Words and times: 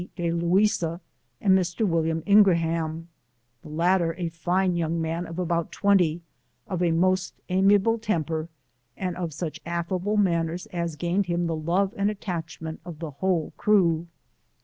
Delouisa 0.15 0.99
and 1.41 1.55
Mr. 1.55 1.87
William 1.87 2.23
Ingraham, 2.25 3.07
the 3.61 3.69
latter 3.69 4.15
a 4.17 4.29
fine 4.29 4.75
young 4.75 4.99
man 4.99 5.27
of 5.27 5.37
about 5.37 5.71
twenty, 5.71 6.23
of 6.65 6.81
a 6.81 6.89
most 6.89 7.35
amiable 7.49 7.99
temper, 7.99 8.49
and 8.97 9.15
of 9.15 9.31
such 9.31 9.61
affable 9.63 10.17
manners, 10.17 10.65
as 10.73 10.95
gained 10.95 11.27
him 11.27 11.45
the 11.45 11.55
love 11.55 11.93
and 11.95 12.09
attachment 12.09 12.79
of 12.83 12.97
the 12.97 13.11
whole 13.11 13.53
crew. 13.57 14.07